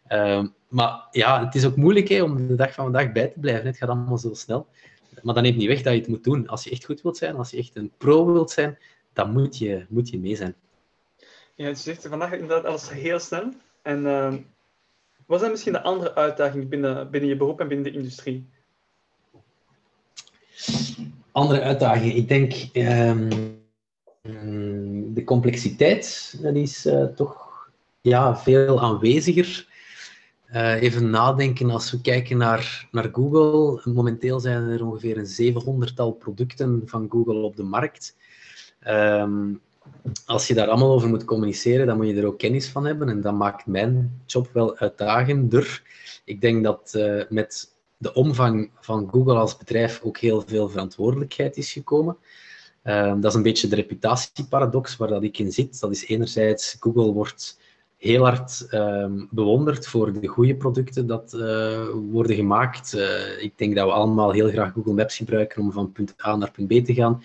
[0.09, 3.39] Uh, maar ja, het is ook moeilijk hè, om de dag van vandaag bij te
[3.39, 3.65] blijven.
[3.65, 4.67] Het gaat allemaal zo snel.
[5.21, 6.47] Maar dat neemt niet weg dat je het moet doen.
[6.47, 8.77] Als je echt goed wilt zijn, als je echt een pro wilt zijn,
[9.13, 10.55] dan moet je, moet je mee zijn.
[11.61, 13.53] Ja, je zegt vandaag inderdaad alles heel snel.
[13.81, 14.33] En uh,
[15.25, 18.49] wat zijn misschien de andere uitdagingen binnen, binnen je beroep en binnen de industrie?
[21.31, 22.15] Andere uitdagingen?
[22.15, 23.29] Ik denk um,
[25.13, 27.69] de complexiteit, dat is uh, toch
[28.01, 29.67] ja, veel aanweziger.
[30.53, 33.81] Uh, even nadenken als we kijken naar, naar Google.
[33.93, 38.15] Momenteel zijn er ongeveer een 700-tal producten van Google op de markt.
[38.87, 39.61] Um,
[40.25, 43.09] als je daar allemaal over moet communiceren, dan moet je er ook kennis van hebben.
[43.09, 45.81] En dat maakt mijn job wel uitdagender.
[46.25, 51.57] Ik denk dat uh, met de omvang van Google als bedrijf ook heel veel verantwoordelijkheid
[51.57, 52.17] is gekomen.
[52.83, 55.79] Uh, dat is een beetje de reputatieparadox waar dat ik in zit.
[55.79, 57.59] Dat is enerzijds, Google wordt
[57.97, 62.93] heel hard uh, bewonderd voor de goede producten dat uh, worden gemaakt.
[63.39, 66.51] ik denk dat we allemaal heel graag Google Maps gebruiken om van punt A naar
[66.51, 67.21] punt B te gaan.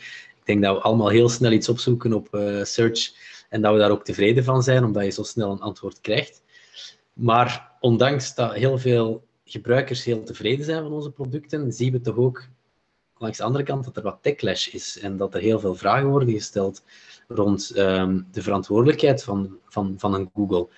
[0.46, 3.12] Denk dat we allemaal heel snel iets opzoeken op uh, search
[3.48, 6.42] en dat we daar ook tevreden van zijn, omdat je zo snel een antwoord krijgt.
[7.12, 12.16] Maar ondanks dat heel veel gebruikers heel tevreden zijn van onze producten, zien we toch
[12.16, 12.48] ook
[13.18, 16.08] langs de andere kant dat er wat techlash is en dat er heel veel vragen
[16.08, 16.82] worden gesteld
[17.28, 20.68] rond um, de verantwoordelijkheid van, van, van een Google.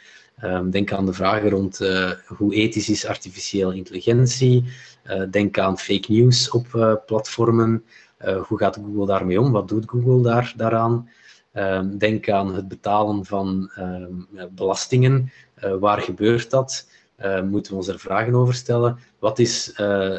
[0.45, 4.65] Um, denk aan de vragen rond uh, hoe ethisch is artificiële intelligentie.
[5.07, 6.67] Uh, denk aan fake news op
[7.07, 7.85] platformen.
[8.25, 9.53] Uh, hoe gaat Google daarmee om?
[9.53, 11.09] Wat doet Google daar, daaraan?
[11.53, 15.33] Uh, denk aan het betalen van uh, belastingen.
[15.61, 16.89] Eh, waar gebeurt dat?
[17.17, 18.99] Eh, moeten we ons er vragen over stellen?
[19.19, 19.73] Wat is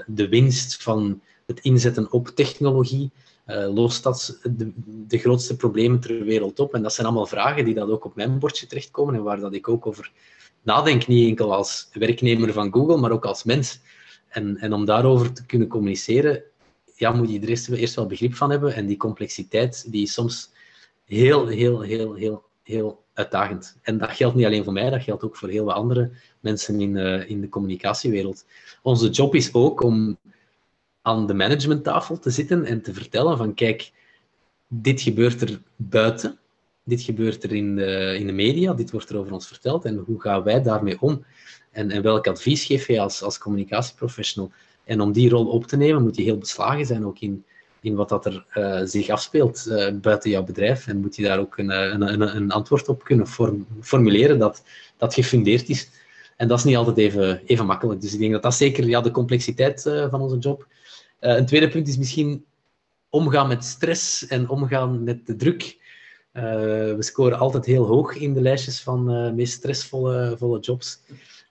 [0.07, 3.11] de winst van het inzetten op technologie?
[3.73, 4.71] lost dat de,
[5.07, 6.73] de, grootste problemen ter wereld op?
[6.73, 9.53] En dat zijn allemaal vragen die dat ook op mijn bordje terechtkomen en waar dat
[9.53, 10.11] ik ook over
[10.61, 11.07] nadenk.
[11.07, 13.79] Niet enkel als werknemer van Google, maar ook als mens.
[14.27, 16.43] En, en om daarover te kunnen communiceren,
[16.99, 18.73] ja, moet je er eerst, eerst wel begrip van hebben.
[18.73, 20.51] En die complexiteit, die is soms
[21.05, 23.77] heel, heel, heel, heel, heel uitdagend.
[23.81, 26.81] En dat geldt niet alleen voor mij, dat geldt ook voor heel wat andere mensen
[26.81, 28.45] in, uh, in de communicatiewereld.
[28.81, 30.17] Onze job is ook om
[31.01, 33.91] aan de managementtafel te zitten en te vertellen van kijk,
[34.67, 36.39] dit gebeurt er buiten,
[36.83, 39.97] dit gebeurt er in de, in de media, dit wordt er over ons verteld en
[39.97, 41.25] hoe gaan wij daarmee om?
[41.71, 44.51] En, en welk advies geef je als, als communicatieprofessional?
[44.89, 47.45] En om die rol op te nemen, moet je heel beslagen zijn ook in,
[47.81, 50.87] in wat dat er uh, zich afspeelt uh, buiten jouw bedrijf.
[50.87, 54.63] En moet je daar ook een, een, een, een antwoord op kunnen form, formuleren dat,
[54.97, 55.89] dat gefundeerd is.
[56.37, 58.01] En dat is niet altijd even, even makkelijk.
[58.01, 60.67] Dus ik denk dat dat zeker ja, de complexiteit van onze job.
[61.19, 62.45] Een tweede punt is misschien
[63.09, 65.77] omgaan met stress en omgaan met de druk.
[66.31, 70.99] We scoren altijd heel hoog in de lijstjes van meest stressvolle volle jobs.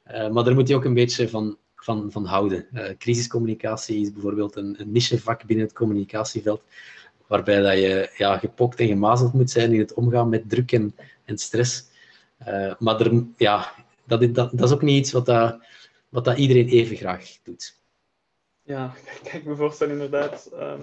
[0.05, 1.57] maar daar moet je ook een beetje van,
[1.89, 2.67] van, van houden.
[2.99, 6.63] crisiscommunicatie is bijvoorbeeld een, een nichevak binnen het communicatieveld,
[7.27, 10.95] waarbij dat je ja, gepokt en gemazeld moet zijn in het omgaan met druk en,
[11.25, 11.85] en stress.
[12.79, 13.73] maar er, ja,
[14.05, 15.59] dat, dat, dat is ook niet iets wat, dat,
[16.09, 17.77] wat dat iedereen even graag doet.
[18.63, 20.51] Ja, kan ik me voorstellen, inderdaad.
[20.53, 20.81] Um,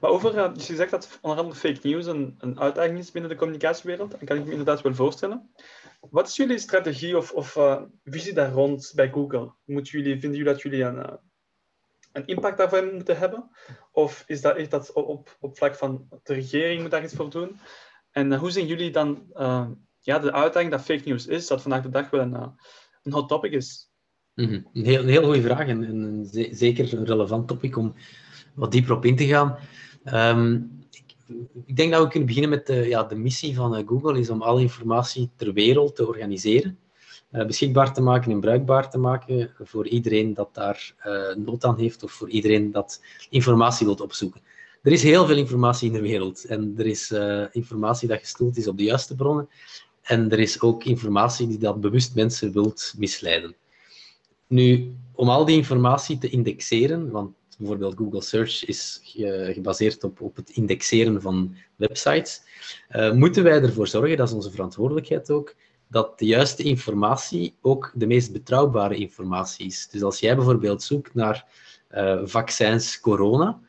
[0.00, 3.10] maar over, uh, dus je zegt dat onder andere fake news een, een uitdaging is
[3.10, 4.16] binnen de communicatiewereld.
[4.16, 5.50] En kan ik me inderdaad wel voorstellen.
[6.10, 9.52] Wat is jullie strategie of, of uh, visie daar rond bij Google?
[9.64, 11.12] Moet jullie, vinden jullie dat jullie een, uh,
[12.12, 13.50] een impact daarvan moeten hebben?
[13.92, 17.30] Of is dat echt dat op, op vlak van de regering moet daar iets voor
[17.30, 17.58] doen?
[18.10, 19.26] En hoe zien jullie dan
[20.08, 22.48] ja, de uitdaging dat fake news is, dat vandaag de dag wel een, eh,
[23.02, 23.90] een hot topic is?
[24.34, 24.68] -hmm.
[24.72, 27.94] Een heel, een heel goede vraag en, een, zeker een relevant topic om
[28.54, 29.58] wat dieper op in te gaan.
[30.14, 31.14] Um, ik,
[31.66, 34.30] ik, denk dat we kunnen beginnen met de, ja, de missie van uh, Google, is
[34.30, 36.78] om alle informatie ter wereld te organiseren.
[37.32, 41.78] Uh, beschikbaar te maken en bruikbaar te maken voor iedereen dat daar uh, nood aan
[41.78, 44.40] heeft of voor iedereen dat informatie wilt opzoeken.
[44.82, 47.14] Er is heel veel informatie in de wereld en er is
[47.52, 49.48] informatie dat gestoeld is op de juiste bronnen
[50.02, 53.54] en er is ook informatie die dat bewust mensen wilt misleiden.
[54.46, 59.00] Nu, om al die informatie te indexeren, want bijvoorbeeld Google Search is
[59.52, 62.42] gebaseerd op, op het indexeren van websites,
[62.90, 65.54] uh, moeten wij ervoor zorgen, dat is onze verantwoordelijkheid ook,
[65.88, 69.88] dat de juiste informatie ook de meest betrouwbare informatie is.
[69.90, 71.46] Dus als jij bijvoorbeeld zoekt naar
[71.94, 73.60] uh, vaccins corona,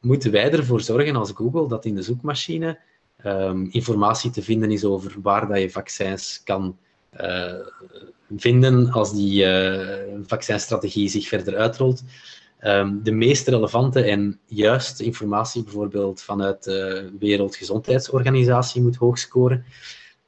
[0.00, 2.78] moeten wij ervoor zorgen als Google dat in de zoekmachine
[3.24, 6.78] um, informatie te vinden is over waar dat je vaccins kan
[7.20, 7.52] uh,
[8.36, 9.46] vinden als die
[10.26, 12.02] vaccinstrategie zich verder uitrolt.
[12.66, 19.64] Um, de meest relevante en juiste informatie, bijvoorbeeld vanuit de Wereldgezondheidsorganisatie, moet hoog scoren.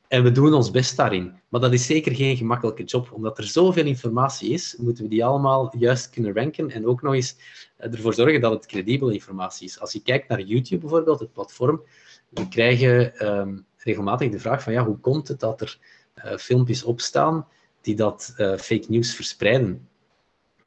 [0.09, 1.35] En we doen ons best daarin.
[1.49, 3.12] Maar dat is zeker geen gemakkelijke job.
[3.12, 7.14] Omdat er zoveel informatie is, moeten we die allemaal juist kunnen ranken en ook nog
[7.14, 7.37] eens
[7.77, 9.81] ervoor zorgen dat het credibele informatie is.
[9.81, 11.83] Als je kijkt naar YouTube bijvoorbeeld, het platform,
[12.29, 15.79] we krijgen um, regelmatig de vraag van ja, hoe komt het dat er
[16.25, 17.46] uh, filmpjes opstaan
[17.81, 19.88] die dat uh, fake news verspreiden?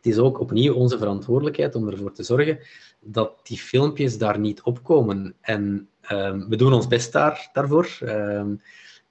[0.01, 2.59] Het is ook opnieuw onze verantwoordelijkheid om ervoor te zorgen
[2.99, 5.35] dat die filmpjes daar niet opkomen.
[5.41, 7.97] En um, we doen ons best daar, daarvoor.
[8.01, 8.61] Um,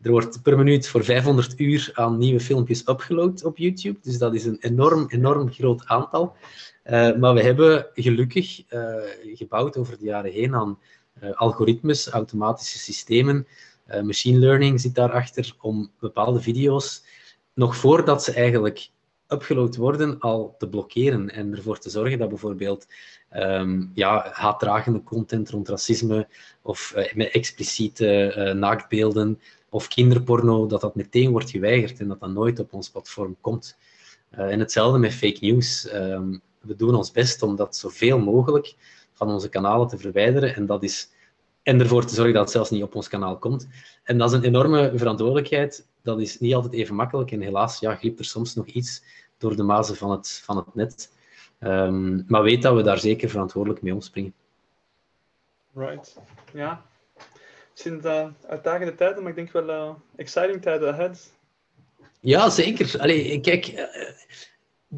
[0.01, 3.99] er wordt per minuut voor 500 uur aan nieuwe filmpjes upgeload op YouTube.
[4.03, 6.37] Dus dat is een enorm, enorm groot aantal.
[6.85, 8.95] Uh, maar we hebben gelukkig uh,
[9.35, 10.79] gebouwd over de jaren heen aan
[11.23, 13.47] uh, algoritmes, automatische systemen,
[14.03, 17.03] machine learning zit daarachter om bepaalde video's
[17.55, 18.89] nog voordat ze eigenlijk
[19.29, 22.87] upgeload worden al te blokkeren en ervoor te zorgen dat bijvoorbeeld
[23.37, 26.29] um, ja, haatdragende content rond racisme
[26.63, 32.21] of uh, met expliciete uh, naaktbeelden of kinderporno, dat dat meteen wordt geweigerd en dat
[32.21, 33.77] dat nooit op ons platform komt.
[34.35, 35.93] Uh, en hetzelfde met fake news.
[35.95, 38.75] Um, we doen ons best om dat zoveel mogelijk
[39.13, 40.55] van onze kanalen te verwijderen.
[40.55, 41.11] En, dat is,
[41.63, 43.69] en ervoor te zorgen dat het zelfs niet op ons kanaal komt.
[44.03, 45.87] En dat is een enorme verantwoordelijkheid.
[46.09, 47.31] Dat is niet altijd even makkelijk.
[47.31, 49.03] En helaas ja, glipt er soms nog iets
[49.39, 51.13] door de mazen van het, van het net.
[51.61, 54.35] Um, maar weet dat we daar zeker verantwoordelijk mee omspringen.
[55.75, 56.17] Right,
[56.53, 56.83] ja.
[57.15, 61.33] Het zijn uh, uitdagende tijden, maar ik denk wel uh, exciting tijden ahead.
[62.21, 63.01] Ja, zeker.
[63.01, 63.79] Allee, kijk, uh,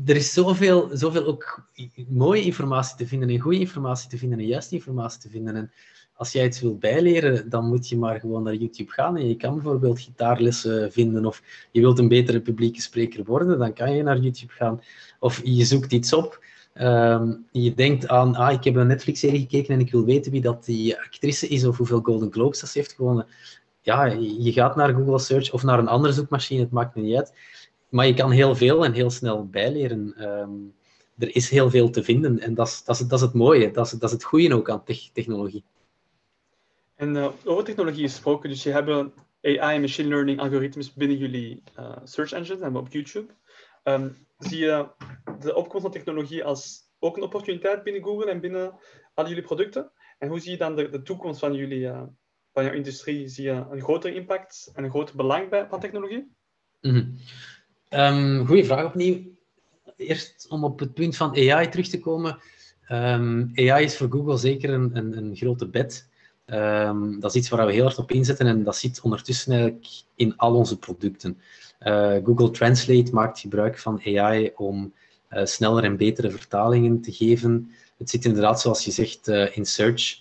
[0.06, 1.68] er is zoveel, zoveel ook
[2.08, 5.56] mooie informatie te vinden en goede informatie te vinden en juiste informatie te vinden.
[5.56, 5.72] En
[6.20, 9.16] als jij iets wilt bijleren, dan moet je maar gewoon naar YouTube gaan.
[9.16, 13.72] En je kan bijvoorbeeld gitaarlessen vinden of je wilt een betere publieke spreker worden, dan
[13.72, 14.83] kan je naar YouTube gaan.
[15.18, 16.44] Of je zoekt iets op.
[16.74, 20.40] Um, je denkt aan, ah, ik heb een Netflix-serie gekeken en ik wil weten wie
[20.40, 23.26] dat die actrice is of hoeveel Golden Globes dat ze heeft gewonnen.
[23.83, 24.04] Ja,
[24.38, 27.33] je gaat naar Google Search of naar een andere zoekmachine, het maakt niet uit
[27.88, 30.14] maar je kan heel veel en heel snel bijleren.
[30.18, 30.74] Um,
[31.18, 33.70] er is heel veel te vinden en dat is, dat is, dat is het mooie,
[33.70, 35.64] dat is, dat is het goede ook aan technologie.
[37.00, 38.88] En uh, over technologie gesproken, dus je hebt
[39.42, 43.32] AI en machine learning algoritmes binnen jullie uh, search engine en op YouTube.
[43.84, 44.88] Um, zie je
[45.40, 48.74] de opkomst van technologie als ook een opportuniteit binnen Google en binnen
[49.14, 49.90] al jullie producten?
[50.18, 52.02] En hoe zie je dan de, toekomst van jullie uh,
[52.52, 53.28] van jouw industrie?
[53.28, 56.32] Zie je een grotere impact en een groter belang bij, van technologie?
[56.80, 57.16] Mm
[58.46, 59.38] goeie vraag opnieuw.
[59.96, 62.38] Eerst om op het punt van AI terug te komen.
[62.88, 66.09] Um, AI is voor Google zeker een, een, een grote bet.
[66.52, 69.86] Um, dat is iets waar we heel hard op inzetten en dat zit ondertussen eigenlijk
[70.14, 71.38] in al onze producten.
[72.24, 74.92] Google Translate maakt gebruik van AI om
[75.28, 77.70] sneller en betere vertalingen te geven.
[77.98, 80.20] Het zit inderdaad, zoals je zegt, in search.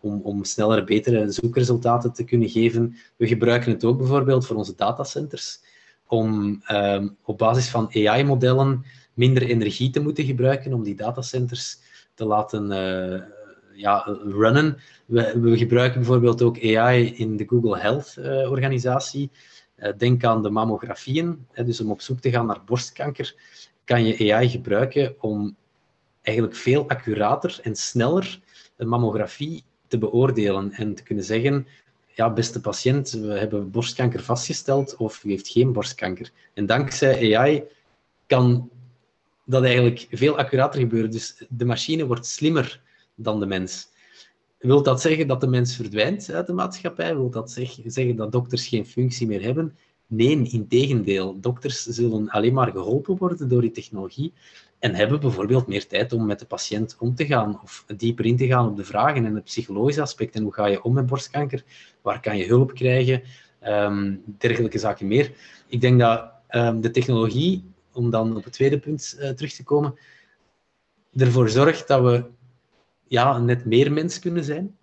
[0.00, 2.96] om, om sneller, betere zoekresultaten te kunnen geven.
[3.16, 5.60] We gebruiken het ook bijvoorbeeld voor onze datacenters,
[6.06, 11.78] om ehm, op basis van AI-modellen minder energie te moeten gebruiken om die datacenters
[12.14, 12.70] te laten
[13.74, 14.78] ja, runnen.
[15.06, 19.30] We, gebruiken bijvoorbeeld ook AI in de Google Health uh, organisatie.
[19.76, 23.34] Uh, denk aan de mammografieën, dus om op zoek te gaan naar borstkanker,
[23.84, 25.56] kan je AI gebruiken om
[26.22, 28.40] eigenlijk veel accurater en sneller
[28.76, 31.66] een mammografie te beoordelen en te kunnen zeggen,
[32.14, 36.30] ja, beste patiënt, we hebben borstkanker vastgesteld of u heeft geen borstkanker.
[36.54, 37.62] En dankzij AI
[38.26, 38.70] kan
[39.44, 41.10] dat eigenlijk veel accurater gebeuren.
[41.10, 42.80] Dus de machine wordt slimmer
[43.14, 43.92] dan de mens.
[44.58, 47.16] Wil dat zeggen dat de mens verdwijnt uit de maatschappij?
[47.16, 49.76] Wil dat zeggen dat dokters geen functie meer hebben?
[50.06, 51.40] Nee, in tegendeel.
[51.40, 54.32] Dokters zullen alleen maar geholpen worden door die technologie
[54.78, 58.36] en hebben bijvoorbeeld meer tijd om met de patiënt om te gaan of dieper in
[58.36, 60.34] te gaan op de vragen en het psychologische aspect.
[60.34, 61.64] En hoe ga je om met borstkanker?
[62.02, 63.22] Waar kan je hulp krijgen?
[63.66, 65.32] Um, dergelijke zaken meer.
[65.68, 69.62] Ik denk dat um, de technologie, om dan op het tweede punt uh, terug te
[69.62, 69.98] komen,
[71.16, 72.24] ervoor zorgt dat we
[73.06, 74.76] ja, net meer mens kunnen zijn.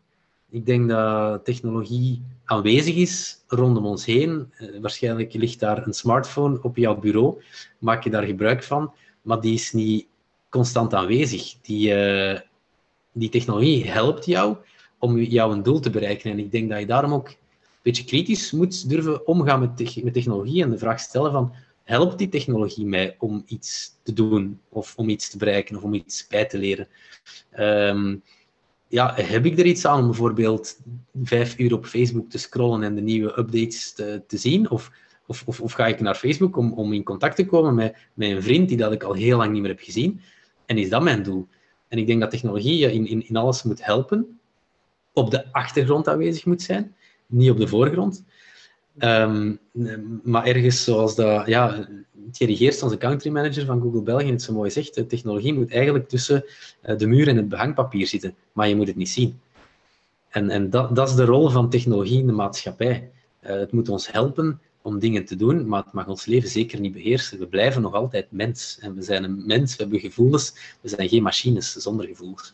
[0.49, 4.51] Ik denk dat technologie aanwezig is rondom ons heen.
[4.60, 7.41] Uh, waarschijnlijk ligt daar een smartphone op jouw bureau.
[7.79, 10.07] Maak je daar gebruik van maar die is niet
[10.49, 11.55] constant aanwezig.
[11.62, 12.39] Die, uh,
[13.12, 14.57] die technologie helpt jou
[14.99, 16.31] om jouw doel te bereiken.
[16.31, 17.36] En ik denk dat je daarom ook een
[17.81, 21.53] beetje kritisch moet durven omgaan met, met technologie en de vraag stellen van
[21.91, 25.93] helpt die technologie mij om iets te doen of om iets te bereiken of om
[25.93, 26.88] iets bij te leren?
[27.60, 28.23] Um,
[28.88, 30.80] ja, heb ik er iets aan om bijvoorbeeld
[31.23, 34.69] vijf uur op Facebook te scrollen en de nieuwe updates te, te zien?
[34.69, 34.91] Of
[35.32, 38.30] of, of, of, ga ik naar Facebook om, om in contact te komen met, met
[38.30, 40.21] een vriend die dat ik al heel lang niet meer heb gezien?
[40.65, 41.47] En is dat mijn doel?
[41.88, 44.39] En ik denk dat technologie je in, in, in alles moet helpen,
[45.13, 48.23] op de achtergrond aanwezig moet zijn, niet op de voorgrond.
[48.99, 49.60] Um,
[50.23, 51.88] maar ergens zoals dat, ja,
[52.32, 55.71] Thierry Geerst, onze country manager van Google België, het zo mooi zegt, de technologie moet
[55.71, 56.45] eigenlijk tussen
[56.82, 59.39] eh, de muur en het behangpapier zitten, maar je moet het niet zien.
[60.30, 63.12] En, en dat, dat is de rol van technologie in de maatschappij.
[63.43, 66.80] Uh, het moet ons helpen om dingen te doen, maar het mag ons leven zeker
[66.80, 67.39] niet beheersen.
[67.39, 68.77] We blijven nog altijd mens.
[68.82, 70.56] En we zijn een mens, we hebben gevoelens.
[70.82, 72.54] We zijn geen machines zonder gevoelens.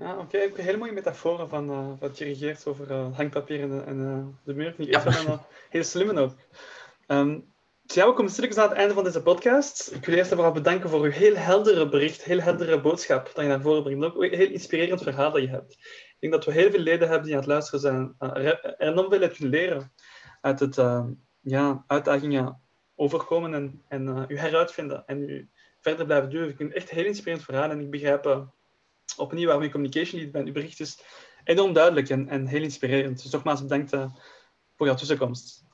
[0.00, 0.22] Ja, oké.
[0.22, 0.40] Okay.
[0.40, 3.86] Ik heb een hele mooie metaforen van uh, wat je regeert over uh, hangpapier en,
[3.86, 4.74] en uh, de muur.
[4.76, 5.04] Ik ja.
[5.04, 6.34] dat heel slim ook.
[7.06, 9.92] Um, ja, we komen stilletjes aan het einde van deze podcast.
[9.92, 13.44] Ik wil eerst en vooral bedanken voor uw heel heldere bericht, heel heldere boodschap dat
[13.44, 14.04] je naar voren brengt.
[14.04, 15.72] Ook een heel inspirerend verhaal dat je hebt.
[15.72, 19.10] Ik denk dat we heel veel leden hebben die aan het luisteren zijn en enorm
[19.10, 19.92] veel hebben leren
[20.40, 21.04] uit het uh,
[21.40, 22.60] ja, uitdagingen
[22.94, 26.48] overkomen en, en u heruitvinden en u verder blijven duren.
[26.48, 28.48] Ik vind het echt een heel inspirerend verhaal en ik begrijp
[29.16, 30.46] opnieuw waarom je communication lead bent.
[30.46, 30.98] Uw bericht is
[31.44, 33.22] enorm duidelijk en, en heel inspirerend.
[33.22, 33.90] Dus nogmaals bedankt
[34.76, 35.64] voor jouw tussenkomst.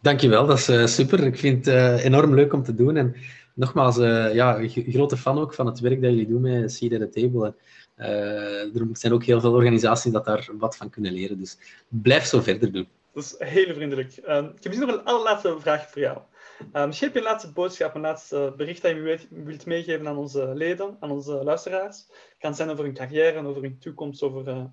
[0.00, 1.24] Dankjewel, dat is super.
[1.26, 2.96] Ik vind het enorm leuk om te doen.
[2.96, 3.16] En
[3.54, 3.96] nogmaals,
[4.32, 7.54] ja, grote fan ook van het werk dat jullie doen met Seed at the Table.
[7.96, 11.38] er zijn ook heel veel organisaties dat daar wat van kunnen leren.
[11.38, 12.88] Dus blijf zo verder doen.
[13.12, 14.16] Dat is heel vriendelijk.
[14.16, 16.18] Ik heb misschien nog een allerlaatste vraag voor jou.
[16.72, 20.16] Um, misschien heb je een laatste boodschap, een laatste bericht dat je wilt meegeven aan
[20.16, 21.96] onze leden, aan onze luisteraars.
[22.08, 24.64] Het kan zijn over hun carrière, over hun toekomst, over, uh,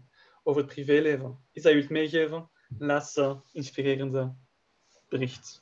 [0.44, 1.38] over het privéleven.
[1.52, 2.50] Is dat je wilt meegeven?
[2.80, 4.34] Een laatste inspirerende
[5.10, 5.62] bericht.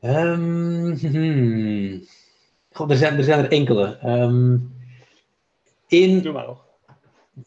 [0.00, 2.02] Um, hmm.
[2.88, 3.98] er, zijn, er zijn er enkele.
[4.04, 4.76] Um,
[5.86, 6.22] één...
[6.22, 6.56] Doe maar.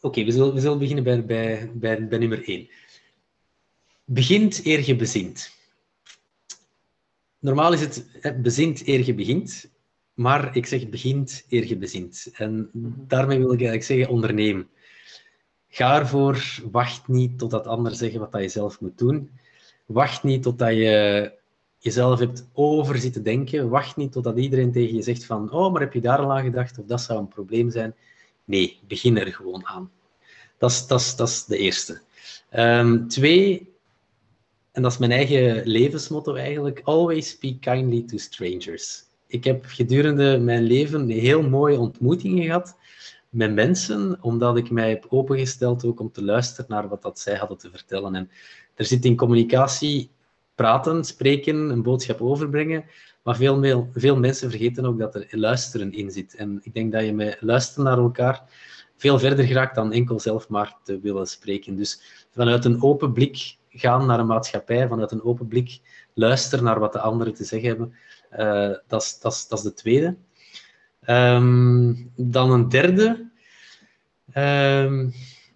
[0.00, 2.68] Oké, we, zullen, we zullen beginnen bij, bij, bij, bij nummer één
[4.04, 5.50] begint eer je bezint.
[7.42, 9.70] Normaal is het bezint eer je begint,
[10.14, 12.30] maar ik zeg begint eer je bezint.
[12.32, 12.70] En
[13.06, 14.68] daarmee wil ik eigenlijk zeggen onderneem.
[15.68, 19.30] Ga ervoor, wacht niet totdat anderen zeggen wat je zelf moet doen.
[19.86, 21.32] Wacht niet totdat je
[21.78, 23.68] jezelf hebt over zitten denken.
[23.68, 26.44] Wacht niet totdat iedereen tegen je zegt van, oh, maar heb je daar al aan
[26.44, 26.78] gedacht?
[26.78, 27.94] Of dat zou een probleem zijn.
[28.44, 29.90] Nee, begin er gewoon aan.
[30.58, 30.86] Dat is,
[31.16, 32.00] dat is, de eerste.
[32.56, 33.71] Um, twee,
[34.72, 36.80] en dat is mijn eigen levensmotto eigenlijk.
[36.84, 39.02] Always speak kindly to strangers.
[39.26, 42.76] Ik heb gedurende mijn leven heel mooie ontmoetingen gehad
[43.28, 47.36] met mensen, omdat ik mij heb opengesteld ook om te luisteren naar wat dat zij
[47.36, 48.14] hadden te vertellen.
[48.14, 48.30] En
[48.74, 50.10] er zit in communicatie
[50.54, 52.84] praten, spreken, een boodschap overbrengen,
[53.22, 56.34] maar veel, veel mensen vergeten ook dat er luisteren in zit.
[56.34, 58.42] En ik denk dat je met luisteren naar elkaar
[58.96, 61.76] veel verder geraakt dan enkel zelf maar te willen spreken.
[61.76, 65.80] Dus vanuit een open blik gaan naar een maatschappij vanuit een open blik,
[66.14, 67.94] luisteren naar wat de anderen te zeggen hebben.
[68.38, 70.16] Uh, dat is de tweede.
[71.00, 73.30] Ehm, dan een derde.
[74.32, 75.10] Ehm,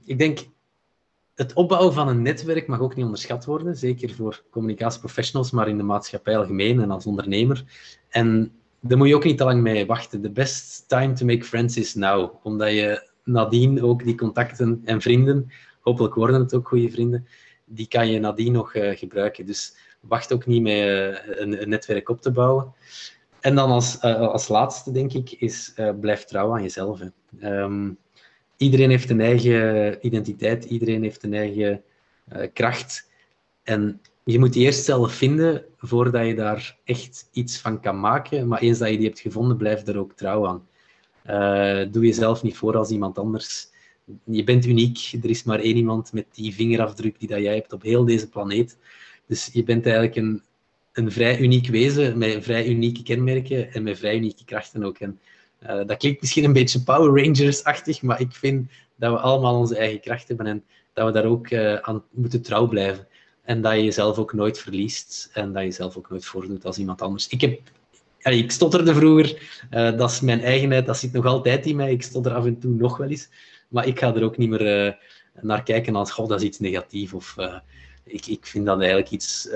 [0.04, 0.38] ik denk,
[1.34, 5.76] het opbouwen van een netwerk mag ook niet onderschat worden, zeker voor communicatieprofessionals, maar in
[5.76, 7.64] de maatschappij algemeen en als ondernemer.
[8.08, 10.22] En daar moet je ook niet te lang mee wachten.
[10.22, 15.00] The best time to make friends is now, omdat je nadien ook die contacten en
[15.00, 15.50] vrienden,
[15.80, 17.26] hopelijk worden het ook goede vrienden,
[17.66, 19.46] die kan je nadien nog uh, gebruiken.
[19.46, 21.06] Dus wacht ook niet met uh,
[21.38, 22.74] een, een, netwerk op te bouwen.
[23.40, 27.00] En dan als, uh, als laatste, denk ik, is blijf trouw aan jezelf.
[27.42, 27.98] Um,
[28.56, 31.82] iedereen heeft een eigen identiteit, iedereen heeft een eigen
[32.52, 33.10] kracht.
[33.62, 38.48] En je moet die eerst zelf vinden voordat je daar echt iets van kan maken.
[38.48, 40.66] Maar eens dat je die hebt gevonden, blijf er ook trouw aan.
[41.90, 43.70] Doe jezelf niet voor als iemand anders.
[44.24, 45.12] Je bent uniek.
[45.22, 48.28] Er is maar één iemand met die vingerafdruk die dat jij hebt op heel deze
[48.28, 48.78] planeet.
[49.26, 50.42] Dus je bent eigenlijk een,
[50.92, 54.98] een vrij uniek wezen met vrij unieke kenmerken en met vrij unieke krachten ook.
[54.98, 55.20] En,
[55.62, 59.76] uh, dat klinkt misschien een beetje Power Rangers-achtig, maar ik vind dat we allemaal onze
[59.76, 63.07] eigen kracht hebben en dat we daar ook uh, aan moeten trouw blijven.
[63.44, 66.78] En dat je jezelf ook nooit verliest en dat je jezelf ook nooit voordoet als
[66.78, 67.28] iemand anders.
[67.28, 67.61] Ik heb
[68.34, 71.92] ik stotterde vroeger, uh, dat is mijn eigenheid, dat zit nog altijd in mij.
[71.92, 73.28] Ik stotter af en toe nog wel eens.
[73.68, 74.92] Maar ik ga er ook niet meer uh,
[75.40, 77.12] naar kijken als, god, dat is iets negatiefs.
[77.12, 77.58] Of uh,
[78.04, 79.48] ik, ik vind dat eigenlijk iets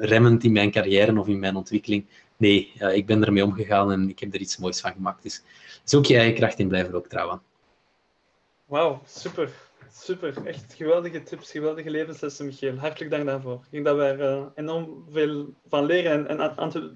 [0.00, 2.06] remmend in mijn carrière of in mijn ontwikkeling.
[2.36, 5.22] Nee, ik ben ermee omgegaan en ik heb er iets moois van gemaakt.
[5.22, 5.42] Dus
[5.84, 7.42] zoek je eigen kracht in, blijf er ook trouw aan.
[8.64, 9.50] Wauw, super.
[9.92, 12.76] Super, echt geweldige tips, geweldige levenslessen, Michiel.
[12.76, 13.54] Hartelijk dank daarvoor.
[13.54, 16.92] Ik denk dat wij er enorm veel van leren en, en aan te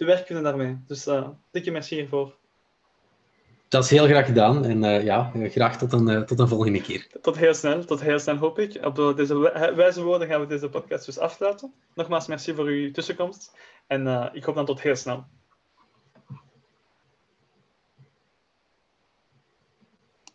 [0.00, 0.78] te werk kunnen daarmee.
[0.86, 2.36] Dus uh, dikke merci hiervoor.
[3.70, 6.80] Dat is heel graag gedaan en uh, ja, graag tot een, uh, tot een volgende
[6.80, 7.06] keer.
[7.22, 8.86] Tot heel snel, tot heel snel hoop ik.
[8.86, 11.72] Op deze wijze woorden gaan we deze podcast dus afsluiten.
[11.94, 13.56] Nogmaals, merci voor uw tussenkomst
[13.86, 15.24] en ik hoop dan tot heel snel.